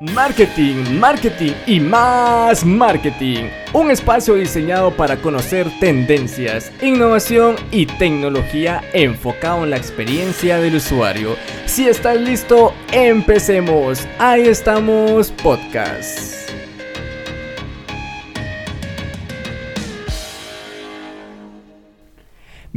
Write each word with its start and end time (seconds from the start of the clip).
Marketing, 0.00 0.98
marketing 0.98 1.52
y 1.66 1.80
más 1.80 2.66
marketing. 2.66 3.48
Un 3.72 3.90
espacio 3.90 4.34
diseñado 4.34 4.90
para 4.90 5.16
conocer 5.16 5.70
tendencias, 5.80 6.70
innovación 6.82 7.56
y 7.70 7.86
tecnología 7.86 8.82
enfocado 8.92 9.64
en 9.64 9.70
la 9.70 9.78
experiencia 9.78 10.58
del 10.58 10.74
usuario. 10.74 11.34
Si 11.64 11.88
estás 11.88 12.20
listo, 12.20 12.74
empecemos. 12.92 14.06
Ahí 14.18 14.42
estamos, 14.42 15.30
podcast. 15.30 16.45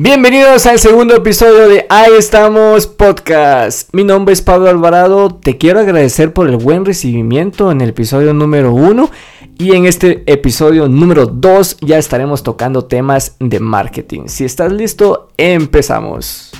Bienvenidos 0.01 0.65
al 0.65 0.79
segundo 0.79 1.13
episodio 1.13 1.67
de 1.67 1.85
Ahí 1.89 2.13
estamos 2.17 2.87
podcast. 2.87 3.93
Mi 3.93 4.05
nombre 4.05 4.31
es 4.31 4.41
Pablo 4.41 4.69
Alvarado. 4.69 5.27
Te 5.27 5.57
quiero 5.57 5.81
agradecer 5.81 6.31
por 6.31 6.47
el 6.47 6.55
buen 6.55 6.85
recibimiento 6.85 7.69
en 7.69 7.81
el 7.81 7.89
episodio 7.89 8.33
número 8.33 8.71
1 8.71 9.09
y 9.57 9.75
en 9.75 9.85
este 9.85 10.23
episodio 10.31 10.87
número 10.87 11.25
2 11.25 11.79
ya 11.81 11.97
estaremos 11.97 12.43
tocando 12.43 12.85
temas 12.85 13.35
de 13.41 13.59
marketing. 13.59 14.27
Si 14.27 14.45
estás 14.45 14.71
listo, 14.71 15.33
empezamos. 15.35 16.51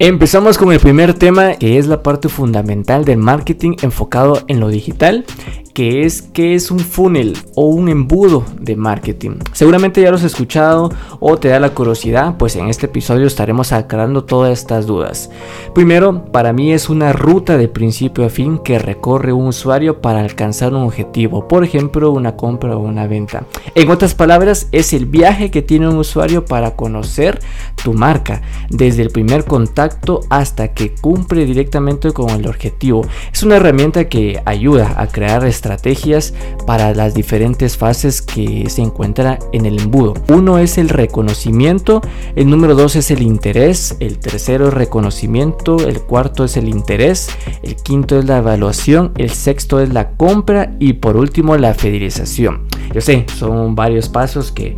Empezamos 0.00 0.58
con 0.58 0.72
el 0.72 0.80
primer 0.80 1.14
tema 1.14 1.54
que 1.54 1.78
es 1.78 1.86
la 1.86 2.02
parte 2.02 2.28
fundamental 2.28 3.04
del 3.04 3.18
marketing 3.18 3.76
enfocado 3.82 4.42
en 4.48 4.58
lo 4.58 4.66
digital 4.66 5.24
que 5.74 6.04
es 6.04 6.22
que 6.22 6.54
es 6.54 6.70
un 6.70 6.78
funnel 6.78 7.36
o 7.56 7.66
un 7.66 7.88
embudo 7.88 8.44
de 8.60 8.76
marketing. 8.76 9.32
Seguramente 9.52 10.00
ya 10.00 10.10
lo 10.10 10.16
has 10.16 10.22
escuchado 10.22 10.90
o 11.18 11.36
te 11.36 11.48
da 11.48 11.58
la 11.58 11.74
curiosidad, 11.74 12.36
pues 12.38 12.54
en 12.54 12.68
este 12.68 12.86
episodio 12.86 13.26
estaremos 13.26 13.72
aclarando 13.72 14.24
todas 14.24 14.52
estas 14.52 14.86
dudas. 14.86 15.30
Primero, 15.74 16.24
para 16.26 16.52
mí 16.52 16.72
es 16.72 16.88
una 16.88 17.12
ruta 17.12 17.58
de 17.58 17.68
principio 17.68 18.24
a 18.24 18.30
fin 18.30 18.58
que 18.58 18.78
recorre 18.78 19.32
un 19.32 19.48
usuario 19.48 20.00
para 20.00 20.20
alcanzar 20.20 20.72
un 20.72 20.84
objetivo, 20.84 21.48
por 21.48 21.64
ejemplo, 21.64 22.12
una 22.12 22.36
compra 22.36 22.76
o 22.76 22.80
una 22.80 23.08
venta. 23.08 23.44
En 23.74 23.90
otras 23.90 24.14
palabras, 24.14 24.68
es 24.70 24.92
el 24.92 25.06
viaje 25.06 25.50
que 25.50 25.62
tiene 25.62 25.88
un 25.88 25.96
usuario 25.96 26.44
para 26.44 26.76
conocer 26.76 27.40
tu 27.82 27.92
marca, 27.94 28.42
desde 28.70 29.02
el 29.02 29.10
primer 29.10 29.44
contacto 29.44 30.20
hasta 30.30 30.68
que 30.68 30.94
cumple 30.94 31.46
directamente 31.46 32.12
con 32.12 32.30
el 32.30 32.46
objetivo. 32.46 33.04
Es 33.32 33.42
una 33.42 33.56
herramienta 33.56 34.08
que 34.08 34.40
ayuda 34.44 34.94
a 34.96 35.08
crear 35.08 35.44
estrategias 35.64 36.34
para 36.66 36.94
las 36.94 37.14
diferentes 37.14 37.76
fases 37.76 38.20
que 38.20 38.68
se 38.68 38.82
encuentra 38.82 39.38
en 39.52 39.64
el 39.64 39.80
embudo. 39.80 40.14
Uno 40.28 40.58
es 40.58 40.76
el 40.76 40.90
reconocimiento, 40.90 42.02
el 42.36 42.50
número 42.50 42.74
dos 42.74 42.96
es 42.96 43.10
el 43.10 43.22
interés, 43.22 43.96
el 44.00 44.18
tercero 44.18 44.68
es 44.68 44.74
reconocimiento, 44.74 45.88
el 45.88 46.00
cuarto 46.02 46.44
es 46.44 46.58
el 46.58 46.68
interés, 46.68 47.28
el 47.62 47.76
quinto 47.76 48.18
es 48.18 48.26
la 48.26 48.38
evaluación, 48.38 49.12
el 49.16 49.30
sexto 49.30 49.80
es 49.80 49.92
la 49.92 50.10
compra 50.10 50.74
y 50.78 50.94
por 50.94 51.16
último 51.16 51.56
la 51.56 51.72
fidelización. 51.72 52.66
Yo 52.92 53.00
sé, 53.00 53.24
son 53.36 53.74
varios 53.74 54.10
pasos 54.10 54.52
que, 54.52 54.76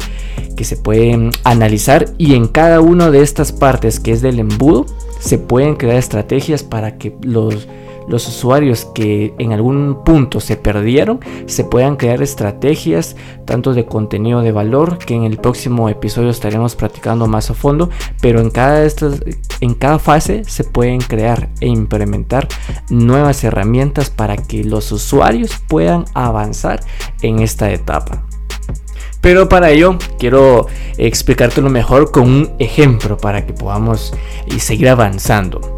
que 0.56 0.64
se 0.64 0.76
pueden 0.76 1.32
analizar 1.42 2.06
y 2.16 2.34
en 2.34 2.46
cada 2.46 2.80
una 2.80 3.10
de 3.10 3.22
estas 3.22 3.50
partes 3.50 3.98
que 3.98 4.12
es 4.12 4.22
del 4.22 4.38
embudo 4.38 4.86
se 5.18 5.38
pueden 5.38 5.74
crear 5.74 5.96
estrategias 5.96 6.62
para 6.62 6.98
que 6.98 7.16
los 7.22 7.66
los 8.08 8.28
usuarios 8.28 8.84
que 8.94 9.34
en 9.38 9.52
algún 9.52 10.02
punto 10.04 10.40
se 10.40 10.56
perdieron 10.56 11.20
se 11.46 11.64
puedan 11.64 11.96
crear 11.96 12.22
estrategias 12.22 13.16
tanto 13.44 13.74
de 13.74 13.86
contenido 13.86 14.42
de 14.42 14.52
valor 14.52 14.98
que 14.98 15.14
en 15.14 15.24
el 15.24 15.38
próximo 15.38 15.88
episodio 15.88 16.30
estaremos 16.30 16.76
practicando 16.76 17.26
más 17.26 17.50
a 17.50 17.54
fondo 17.54 17.90
pero 18.20 18.40
en 18.40 18.50
cada 18.50 18.86
en 19.60 19.74
cada 19.74 19.98
fase 19.98 20.44
se 20.44 20.64
pueden 20.64 21.00
crear 21.00 21.48
e 21.60 21.68
implementar 21.68 22.48
nuevas 22.90 23.42
herramientas 23.44 24.10
para 24.10 24.36
que 24.36 24.64
los 24.64 24.92
usuarios 24.92 25.52
puedan 25.68 26.04
avanzar 26.14 26.80
en 27.22 27.40
esta 27.40 27.70
etapa 27.70 28.24
pero 29.26 29.48
para 29.48 29.70
ello 29.70 29.98
quiero 30.20 30.68
explicártelo 30.98 31.68
mejor 31.68 32.12
con 32.12 32.28
un 32.28 32.52
ejemplo 32.60 33.16
para 33.16 33.44
que 33.44 33.52
podamos 33.52 34.14
seguir 34.58 34.88
avanzando. 34.88 35.75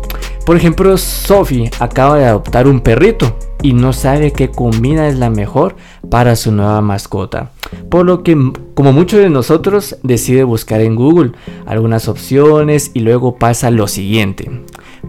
Por 0.48 0.56
ejemplo, 0.56 0.96
Sophie 0.96 1.70
acaba 1.78 2.16
de 2.16 2.24
adoptar 2.24 2.68
un 2.68 2.80
perrito 2.80 3.36
y 3.60 3.74
no 3.74 3.92
sabe 3.92 4.32
qué 4.32 4.48
comida 4.48 5.06
es 5.06 5.18
la 5.18 5.28
mejor 5.28 5.76
para 6.10 6.36
su 6.36 6.52
nueva 6.52 6.80
mascota. 6.80 7.50
Por 7.90 8.06
lo 8.06 8.22
que, 8.22 8.34
como 8.72 8.94
muchos 8.94 9.20
de 9.20 9.28
nosotros, 9.28 9.98
decide 10.02 10.44
buscar 10.44 10.80
en 10.80 10.96
Google 10.96 11.32
algunas 11.66 12.08
opciones 12.08 12.92
y 12.94 13.00
luego 13.00 13.36
pasa 13.36 13.70
lo 13.70 13.88
siguiente. 13.88 14.62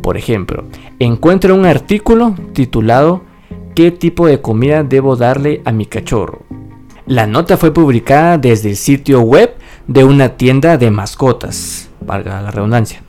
Por 0.04 0.18
ejemplo, 0.18 0.66
encuentra 1.00 1.54
un 1.54 1.66
artículo 1.66 2.36
titulado 2.52 3.22
¿Qué 3.76 3.92
tipo 3.92 4.28
de 4.28 4.42
comida 4.42 4.84
debo 4.84 5.16
darle 5.16 5.62
a 5.64 5.72
mi 5.72 5.86
cachorro? 5.86 6.42
La 7.06 7.28
nota 7.28 7.56
fue 7.56 7.74
publicada 7.74 8.38
desde 8.38 8.72
el 8.72 8.76
sitio 8.76 9.22
web 9.22 9.56
de 9.88 10.04
una 10.04 10.36
tienda 10.36 10.78
de 10.78 10.92
mascotas, 10.92 11.90
valga 12.02 12.42
la 12.42 12.52
redundancia 12.52 13.04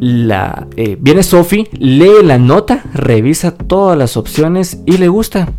la, 0.00 0.66
eh, 0.76 0.96
viene 1.00 1.22
Sophie, 1.22 1.68
lee 1.72 2.22
la 2.22 2.38
nota, 2.38 2.84
revisa 2.94 3.52
todas 3.52 3.96
las 3.96 4.16
opciones 4.16 4.80
y 4.86 4.98
le 4.98 5.08
gusta. 5.08 5.52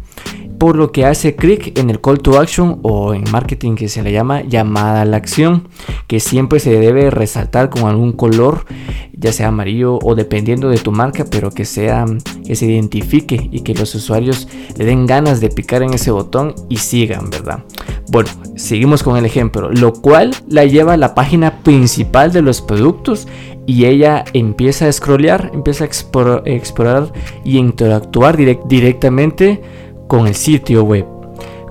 Por 0.59 0.78
lo 0.78 0.94
que 0.94 1.06
hace 1.06 1.36
clic 1.36 1.78
en 1.78 1.90
el 1.90 2.00
call 2.00 2.19
to 2.19 2.40
action 2.40 2.80
o 2.81 3.14
en 3.14 3.25
marketing 3.30 3.75
que 3.75 3.90
se 3.90 4.02
le 4.02 4.14
llama 4.14 4.41
llamada 4.41 5.02
a 5.02 5.06
la 5.06 5.18
acción, 5.18 5.68
que 6.08 6.22
siempre 6.22 6.62
se 6.62 6.80
debe 6.80 7.12
resaltar 7.12 7.69
con 7.69 7.84
algún 7.84 8.14
color, 8.14 8.66
ya 9.12 9.34
sea 9.34 9.50
amarillo 9.50 10.00
o 10.02 10.16
dependiendo 10.16 10.69
de 10.69 10.78
tu 10.78 10.94
marca, 10.94 11.25
pero 11.30 11.52
que 11.52 11.66
sea 11.66 12.06
que 12.46 12.56
se 12.56 12.68
identifique 12.68 13.50
y 13.52 13.62
que 13.62 13.74
los 13.74 13.94
usuarios 13.96 14.47
le 14.78 14.85
den 14.85 15.06
ganas 15.06 15.41
de 15.41 15.50
picar 15.50 15.84
en 15.84 15.94
ese 15.94 16.12
botón 16.12 16.56
y 16.69 16.78
sigan, 16.78 17.30
¿verdad? 17.30 17.66
Bueno, 18.09 18.30
seguimos 18.56 19.04
con 19.04 19.18
el 19.18 19.26
ejemplo, 19.26 19.70
lo 19.72 19.94
cual 19.94 20.36
la 20.48 20.66
lleva 20.66 20.94
a 20.94 20.98
la 20.98 21.16
página 21.16 21.60
principal 21.64 22.32
de 22.32 22.42
los 22.42 22.62
productos 22.62 23.28
y 23.66 23.86
ella 23.86 24.24
empieza 24.34 24.88
a 24.88 24.92
scrollear, 24.92 25.52
empieza 25.54 25.84
a 25.84 25.88
explorar, 25.88 27.14
y 27.44 27.58
interactuar 27.58 28.38
directamente 28.38 29.62
con 30.08 30.28
el 30.28 30.36
sitio 30.36 30.84
web. 30.84 31.06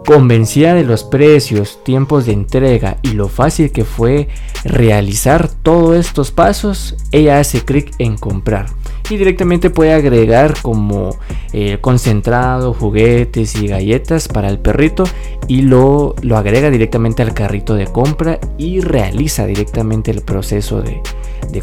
Convencida 0.05 0.75
de 0.75 0.85
los 0.85 1.03
precios, 1.03 1.83
tiempos 1.83 2.27
de 2.27 2.33
entrega 2.33 2.99
y 3.03 3.13
lo 3.13 3.29
fácil 3.29 3.73
que 3.73 3.85
fue 3.85 4.29
realizar 4.65 5.49
todos 5.49 5.97
estos 5.97 6.31
pasos, 6.31 6.97
ella 7.11 7.39
hace 7.39 7.65
clic 7.65 7.93
en 7.99 8.19
comprar 8.19 8.67
y 9.11 9.17
directamente 9.17 9.71
puede 9.71 9.93
agregar 9.93 10.55
como 10.63 11.17
eh, 11.53 11.79
concentrado, 11.81 12.73
juguetes 12.73 13.55
y 13.57 13.69
galletas 13.69 14.29
para 14.29 14.49
el 14.49 14.59
perrito 14.59 15.05
y 15.47 15.63
lo, 15.63 16.15
lo 16.23 16.37
agrega 16.37 16.71
directamente 16.71 17.23
al 17.23 17.35
carrito 17.35 17.75
de 17.75 17.87
compra 17.87 18.39
y 18.57 18.81
realiza 18.81 19.47
directamente 19.47 20.11
el 20.11 20.23
proceso 20.23 20.83
de, 20.83 21.03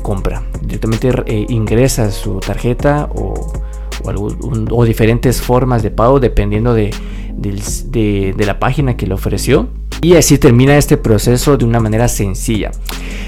compra. 0.01 0.43
Directamente 0.61 1.11
eh, 1.25 1.45
ingresa 1.49 2.11
su 2.11 2.39
tarjeta 2.39 3.09
o, 3.13 3.33
o, 4.05 4.85
diferentes 4.85 5.41
formas 5.41 5.83
de 5.83 5.91
pago 5.91 6.19
dependiendo 6.19 6.73
de, 6.73 6.91
de 7.35 8.45
la 8.45 8.59
página 8.59 8.95
que 8.95 9.07
le 9.07 9.15
ofreció. 9.15 9.67
Y 10.01 10.15
así 10.15 10.37
termina 10.37 10.77
este 10.77 10.97
proceso 10.97 11.57
de 11.57 11.65
una 11.65 11.79
manera 11.79 12.07
sencilla. 12.07 12.71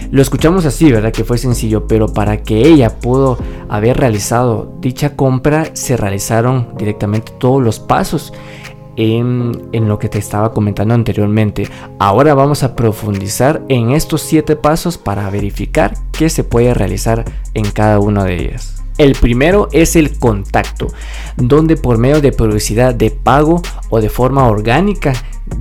Lo 0.09 0.21
escuchamos 0.21 0.65
así, 0.65 0.91
¿verdad? 0.91 1.11
Que 1.11 1.23
fue 1.23 1.37
sencillo, 1.37 1.87
pero 1.87 2.07
para 2.07 2.41
que 2.41 2.67
ella 2.67 2.99
pudo 2.99 3.37
haber 3.69 3.97
realizado 3.97 4.73
dicha 4.79 5.15
compra, 5.15 5.67
se 5.73 5.97
realizaron 5.97 6.69
directamente 6.77 7.31
todos 7.39 7.61
los 7.61 7.79
pasos 7.79 8.33
en, 8.95 9.69
lo 9.71 9.99
que 9.99 10.09
te 10.09 10.19
estaba 10.19 10.51
comentando 10.51 10.93
anteriormente. 10.93 11.67
Ahora 11.99 12.33
vamos 12.33 12.63
a 12.63 12.75
profundizar 12.75 13.63
en 13.69 13.91
estos 13.91 14.21
siete 14.21 14.55
pasos 14.55 14.97
para 14.97 15.29
verificar 15.29 15.93
qué 16.11 16.29
se 16.29 16.43
puede 16.43 16.73
realizar 16.73 17.25
en 17.53 17.69
cada 17.71 17.99
una 17.99 18.23
de 18.23 18.35
ellas. 18.35 18.83
El 18.97 19.15
primero 19.15 19.69
es 19.71 19.95
el 19.95 20.19
contacto, 20.19 20.87
donde 21.37 21.75
por 21.75 21.97
medio 21.97 22.21
de 22.21 22.31
publicidad 22.31 22.93
de 22.93 23.09
pago 23.09 23.61
o 23.89 23.99
de 23.99 24.09
forma 24.09 24.47
orgánica 24.47 25.13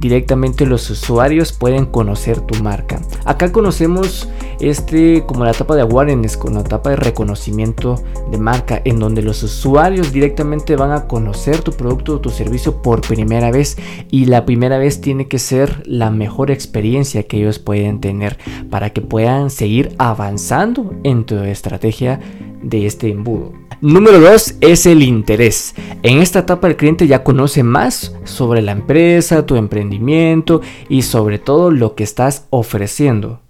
directamente 0.03 0.67
los 0.67 0.91
usuarios 0.91 1.53
pueden 1.53 1.87
conocer 1.87 2.41
tu 2.41 2.61
marca. 2.61 3.01
Acá 3.25 3.53
conocemos 3.53 4.29
este 4.61 5.25
como 5.27 5.45
la 5.45 5.53
etapa 5.53 5.77
de 5.77 5.83
awareness, 5.83 6.37
con 6.37 6.55
la 6.55 6.61
etapa 6.61 6.91
de 6.91 6.97
reconocimiento 6.97 8.03
de 8.31 8.37
marca, 8.37 8.83
en 8.85 8.99
donde 8.99 9.23
los 9.23 9.43
usuarios 9.45 10.13
directamente 10.13 10.75
van 10.75 10.91
a 10.91 11.07
conocer 11.07 11.61
tu 11.61 11.73
producto 11.73 12.15
o 12.15 12.21
tu 12.21 12.31
servicio 12.31 12.83
por 12.83 13.01
primera 13.01 13.53
vez 13.53 13.79
y 14.11 14.27
la 14.27 14.45
primera 14.45 14.77
vez 14.77 15.01
tiene 15.01 15.29
que 15.29 15.39
ser 15.39 15.85
la 15.87 16.11
mejor 16.11 16.51
experiencia 16.51 17.23
que 17.23 17.39
ellos 17.39 17.61
pueden 17.61 18.01
tener 18.01 18.39
para 18.71 18.91
que 18.91 19.03
puedan 19.03 19.51
seguir 19.51 19.95
avanzando 19.99 20.95
en 21.05 21.25
tu 21.25 21.37
estrategia 21.37 22.19
de 22.63 22.87
este 22.87 23.11
embudo. 23.11 23.53
Número 23.81 24.21
2 24.21 24.57
es 24.61 24.87
el 24.87 25.03
interés. 25.03 25.75
En 26.03 26.19
esta 26.19 26.41
etapa 26.41 26.69
el 26.69 26.77
cliente 26.77 27.07
ya 27.07 27.25
conoce 27.25 27.63
más 27.63 28.17
sobre 28.25 28.63
la 28.63 28.73
empresa, 28.73 29.45
tu 29.45 29.57
emprendimiento 29.57 30.61
y 30.89 31.03
sobre 31.03 31.39
todo 31.39 31.71
lo 31.71 31.95
que 31.95 32.05
estás 32.05 32.47
ofreciendo. 32.51 33.42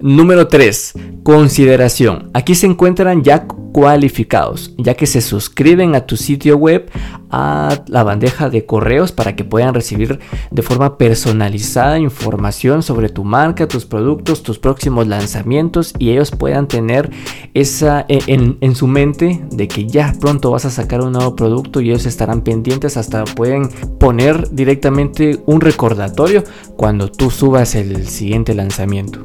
Número 0.00 0.46
3. 0.46 0.94
Consideración. 1.24 2.30
Aquí 2.32 2.54
se 2.54 2.66
encuentran 2.66 3.24
ya 3.24 3.48
cualificados, 3.72 4.72
ya 4.78 4.94
que 4.94 5.06
se 5.06 5.20
suscriben 5.20 5.96
a 5.96 6.06
tu 6.06 6.16
sitio 6.16 6.56
web, 6.56 6.88
a 7.30 7.82
la 7.88 8.04
bandeja 8.04 8.48
de 8.48 8.64
correos 8.64 9.10
para 9.10 9.34
que 9.34 9.44
puedan 9.44 9.74
recibir 9.74 10.20
de 10.52 10.62
forma 10.62 10.98
personalizada 10.98 11.98
información 11.98 12.84
sobre 12.84 13.08
tu 13.08 13.24
marca, 13.24 13.66
tus 13.66 13.86
productos, 13.86 14.44
tus 14.44 14.60
próximos 14.60 15.08
lanzamientos 15.08 15.92
y 15.98 16.10
ellos 16.10 16.30
puedan 16.30 16.68
tener 16.68 17.10
esa 17.54 18.06
e, 18.08 18.20
en, 18.28 18.56
en 18.60 18.74
su 18.76 18.86
mente 18.86 19.44
de 19.50 19.66
que 19.66 19.86
ya 19.86 20.14
pronto 20.20 20.52
vas 20.52 20.64
a 20.64 20.70
sacar 20.70 21.00
un 21.00 21.12
nuevo 21.12 21.34
producto 21.34 21.80
y 21.80 21.90
ellos 21.90 22.06
estarán 22.06 22.42
pendientes 22.42 22.96
hasta 22.96 23.24
pueden 23.24 23.68
poner 23.98 24.48
directamente 24.52 25.40
un 25.46 25.60
recordatorio 25.60 26.44
cuando 26.76 27.10
tú 27.10 27.30
subas 27.30 27.74
el 27.74 28.06
siguiente 28.06 28.54
lanzamiento. 28.54 29.20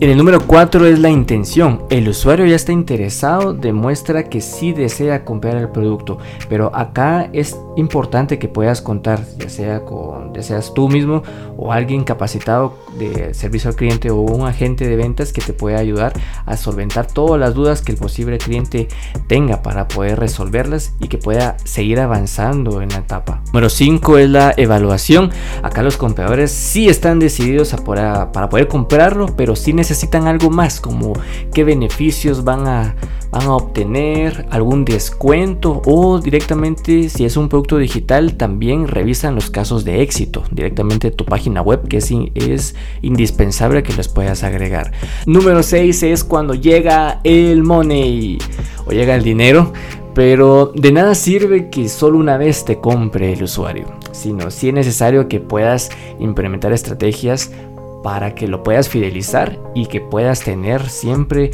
En 0.00 0.10
el 0.10 0.16
número 0.16 0.46
4 0.46 0.86
es 0.86 1.00
la 1.00 1.10
intención. 1.10 1.82
El 1.90 2.08
usuario 2.08 2.46
ya 2.46 2.54
está 2.54 2.70
interesado, 2.70 3.52
demuestra 3.52 4.24
que 4.24 4.40
sí 4.40 4.72
desea 4.72 5.24
comprar 5.24 5.56
el 5.56 5.70
producto. 5.70 6.18
Pero 6.48 6.70
acá 6.72 7.28
es 7.32 7.58
importante 7.76 8.38
que 8.38 8.46
puedas 8.46 8.80
contar, 8.80 9.24
ya 9.38 9.48
sea 9.48 9.84
con, 9.84 10.32
ya 10.34 10.42
seas 10.42 10.72
tú 10.72 10.88
mismo 10.88 11.24
o 11.56 11.72
alguien 11.72 12.04
capacitado 12.04 12.78
de 12.96 13.34
servicio 13.34 13.70
al 13.70 13.76
cliente 13.76 14.10
o 14.10 14.20
un 14.20 14.46
agente 14.46 14.86
de 14.86 14.94
ventas 14.94 15.32
que 15.32 15.40
te 15.40 15.52
pueda 15.52 15.78
ayudar 15.78 16.12
a 16.46 16.56
solventar 16.56 17.06
todas 17.06 17.40
las 17.40 17.54
dudas 17.54 17.82
que 17.82 17.90
el 17.90 17.98
posible 17.98 18.38
cliente 18.38 18.86
tenga 19.26 19.62
para 19.62 19.88
poder 19.88 20.20
resolverlas 20.20 20.94
y 21.00 21.08
que 21.08 21.18
pueda 21.18 21.56
seguir 21.64 21.98
avanzando 21.98 22.82
en 22.82 22.90
la 22.90 22.98
etapa. 22.98 23.42
Número 23.46 23.68
5 23.68 24.18
es 24.18 24.30
la 24.30 24.54
evaluación. 24.56 25.30
Acá 25.64 25.82
los 25.82 25.96
compradores 25.96 26.52
sí 26.52 26.88
están 26.88 27.18
decididos 27.18 27.74
para 27.84 28.30
poder 28.30 28.68
comprarlo, 28.68 29.34
pero 29.36 29.56
sí 29.56 29.72
necesitan 29.78 30.26
algo 30.26 30.50
más, 30.50 30.80
como 30.80 31.14
qué 31.54 31.64
beneficios 31.64 32.44
van 32.44 32.66
a, 32.66 32.96
van 33.30 33.42
a 33.44 33.54
obtener, 33.54 34.46
algún 34.50 34.84
descuento 34.84 35.80
o 35.86 36.18
directamente 36.18 37.08
si 37.08 37.24
es 37.24 37.36
un 37.36 37.48
producto 37.48 37.78
digital 37.78 38.34
también 38.34 38.88
revisan 38.88 39.34
los 39.34 39.50
casos 39.50 39.84
de 39.84 40.02
éxito 40.02 40.42
directamente 40.50 41.10
tu 41.10 41.24
página 41.24 41.62
web 41.62 41.86
que 41.88 41.98
es, 41.98 42.10
es 42.34 42.74
indispensable 43.02 43.82
que 43.82 43.92
les 43.94 44.08
puedas 44.08 44.42
agregar. 44.42 44.92
Número 45.26 45.62
6 45.62 46.02
es 46.02 46.24
cuando 46.24 46.54
llega 46.54 47.20
el 47.24 47.62
money 47.62 48.38
o 48.86 48.90
llega 48.90 49.14
el 49.14 49.22
dinero. 49.22 49.72
Pero 50.14 50.72
de 50.74 50.90
nada 50.90 51.14
sirve 51.14 51.70
que 51.70 51.88
solo 51.88 52.18
una 52.18 52.36
vez 52.38 52.64
te 52.64 52.80
compre 52.80 53.34
el 53.34 53.44
usuario, 53.44 53.86
sino 54.10 54.50
si 54.50 54.68
es 54.68 54.74
necesario 54.74 55.28
que 55.28 55.38
puedas 55.38 55.90
implementar 56.18 56.72
estrategias 56.72 57.52
para 58.02 58.34
que 58.34 58.48
lo 58.48 58.62
puedas 58.62 58.88
fidelizar 58.88 59.58
y 59.74 59.86
que 59.86 60.00
puedas 60.00 60.40
tener 60.40 60.88
siempre 60.88 61.50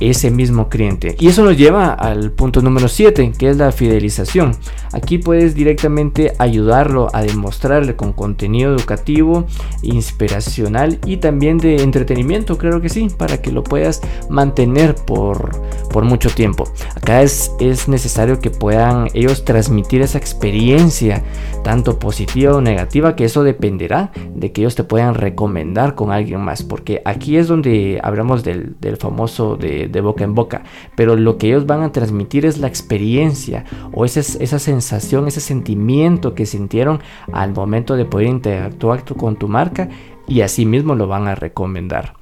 ese 0.00 0.30
mismo 0.30 0.68
cliente. 0.68 1.16
Y 1.18 1.28
eso 1.28 1.44
nos 1.44 1.56
lleva 1.56 1.92
al 1.92 2.32
punto 2.32 2.60
número 2.60 2.88
7, 2.88 3.32
que 3.36 3.50
es 3.50 3.56
la 3.56 3.72
fidelización. 3.72 4.52
Aquí 4.92 5.18
puedes 5.18 5.54
directamente 5.54 6.32
ayudarlo 6.38 7.08
a 7.12 7.22
demostrarle 7.22 7.96
con 7.96 8.12
contenido 8.12 8.74
educativo, 8.74 9.46
inspiracional 9.82 10.98
y 11.04 11.18
también 11.18 11.58
de 11.58 11.82
entretenimiento, 11.82 12.58
creo 12.58 12.80
que 12.80 12.88
sí, 12.88 13.08
para 13.16 13.40
que 13.40 13.52
lo 13.52 13.62
puedas 13.62 14.02
mantener 14.28 14.94
por, 14.94 15.50
por 15.90 16.04
mucho 16.04 16.30
tiempo. 16.30 16.64
Acá 16.94 17.22
es, 17.22 17.52
es 17.60 17.88
necesario 17.88 18.40
que 18.40 18.50
puedan 18.50 19.08
ellos 19.14 19.44
transmitir 19.44 20.02
esa 20.02 20.18
experiencia, 20.18 21.22
tanto 21.62 21.98
positiva 21.98 22.54
o 22.54 22.60
negativa, 22.60 23.16
que 23.16 23.24
eso 23.24 23.44
dependerá 23.44 24.12
de 24.34 24.52
que 24.52 24.62
ellos 24.62 24.74
te 24.74 24.84
puedan 24.84 25.14
recomendar 25.14 25.94
con 25.94 26.10
alguien 26.10 26.40
más, 26.40 26.62
porque 26.62 27.02
aquí 27.04 27.36
es 27.36 27.48
donde 27.48 28.00
hablamos 28.02 28.44
del, 28.44 28.76
del 28.80 28.96
famoso 28.96 29.56
de 29.88 30.00
boca 30.00 30.24
en 30.24 30.34
boca, 30.34 30.62
pero 30.94 31.16
lo 31.16 31.38
que 31.38 31.48
ellos 31.48 31.66
van 31.66 31.82
a 31.82 31.92
transmitir 31.92 32.46
es 32.46 32.58
la 32.58 32.68
experiencia 32.68 33.64
o 33.92 34.04
esa, 34.04 34.20
esa 34.20 34.58
sensación, 34.58 35.26
ese 35.26 35.40
sentimiento 35.40 36.34
que 36.34 36.46
sintieron 36.46 37.00
al 37.32 37.52
momento 37.52 37.96
de 37.96 38.04
poder 38.04 38.28
interactuar 38.28 39.04
con 39.04 39.36
tu 39.36 39.48
marca 39.48 39.88
y 40.28 40.40
así 40.40 40.66
mismo 40.66 40.94
lo 40.94 41.06
van 41.06 41.28
a 41.28 41.34
recomendar. 41.34 42.14